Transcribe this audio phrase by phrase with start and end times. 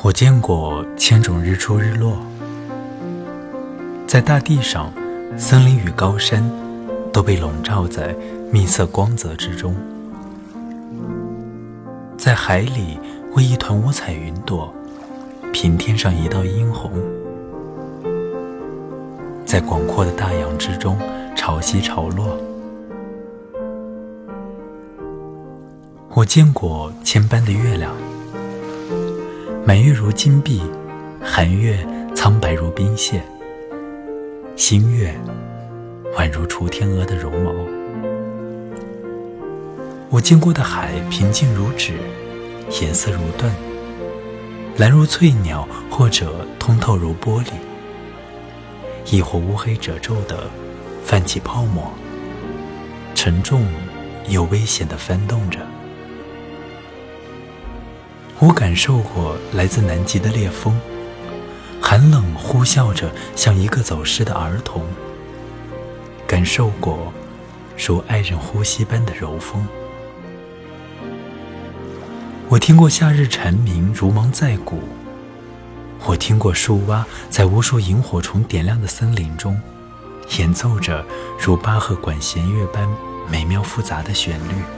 [0.00, 2.16] 我见过千种日出日落，
[4.06, 4.92] 在大地上，
[5.36, 6.48] 森林与高山
[7.12, 8.14] 都被笼罩在
[8.52, 9.74] 蜜色光泽之中；
[12.16, 12.96] 在海里，
[13.34, 14.72] 为一团五彩云朵
[15.52, 16.92] 平添上一道殷红；
[19.44, 20.96] 在广阔的大洋之中，
[21.34, 22.38] 潮汐潮落。
[26.10, 27.92] 我见过千般的月亮。
[29.68, 30.62] 满月如金碧，
[31.22, 31.86] 寒月
[32.16, 33.22] 苍白如冰屑，
[34.56, 35.14] 新月
[36.16, 37.52] 宛如雏天鹅的绒毛。
[40.08, 41.92] 我见过的海平静如纸，
[42.80, 43.50] 颜色如缎，
[44.78, 47.50] 蓝如翠鸟，或者通透如玻璃，
[49.14, 50.48] 亦或乌黑褶皱的
[51.04, 51.92] 泛起泡沫，
[53.14, 53.66] 沉重
[54.30, 55.58] 又危险的翻动着。
[58.40, 60.80] 我感受过来自南极的烈风，
[61.80, 64.84] 寒冷呼啸着，像一个走失的儿童。
[66.24, 67.12] 感受过
[67.76, 69.66] 如爱人呼吸般的柔风。
[72.48, 74.82] 我听过夏日蝉鸣如芒在骨。
[76.04, 79.60] 我听过树蛙在无数萤火虫点亮的森林中，
[80.38, 81.04] 演奏着
[81.40, 82.88] 如巴赫管弦乐般
[83.28, 84.77] 美妙复杂的旋律。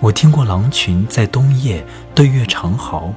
[0.00, 3.14] 我听过狼群在冬夜对月长嚎，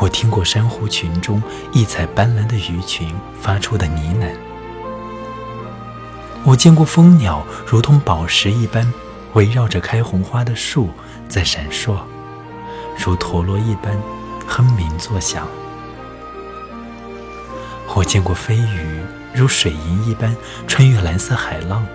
[0.00, 1.40] 我听过珊瑚群中
[1.72, 4.32] 异彩斑斓的鱼群发出的呢喃，
[6.44, 8.92] 我见过蜂鸟如同宝石一般
[9.34, 10.90] 围绕着开红花的树
[11.28, 11.96] 在闪烁，
[12.98, 13.96] 如陀螺一般
[14.44, 15.46] 哼鸣作响。
[17.94, 19.00] 我见过飞鱼
[19.32, 20.34] 如水银一般
[20.66, 21.86] 穿越蓝色海浪，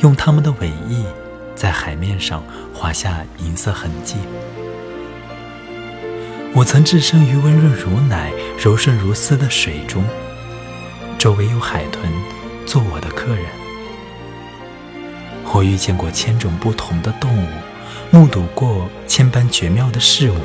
[0.00, 1.06] 用它们的尾翼。
[1.54, 4.16] 在海面上划下银色痕迹。
[6.54, 10.04] 我曾置身于温润如奶、柔顺如丝的水中，
[11.18, 12.12] 周围有海豚
[12.64, 13.44] 做我的客人。
[15.52, 17.48] 我遇见过千种不同的动物，
[18.10, 20.36] 目睹过千般绝妙的事物。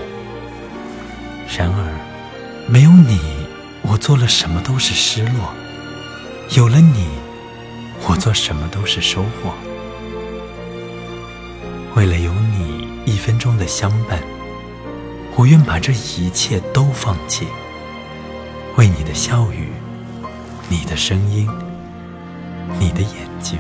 [1.58, 1.94] 然而，
[2.68, 3.20] 没有你，
[3.82, 5.54] 我做了什么都是失落；
[6.56, 7.08] 有了你，
[8.08, 9.54] 我做什么都是收获。
[12.00, 14.24] 为了有你一分钟的相伴，
[15.36, 17.46] 我愿把这一切都放弃。
[18.78, 19.68] 为你的笑语，
[20.70, 21.46] 你的声音，
[22.80, 23.12] 你的眼
[23.42, 23.60] 睛。